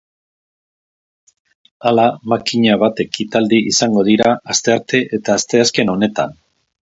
[1.89, 6.35] Hala, makina bat ekitaldi izango dira astearte eta asteazken honetan.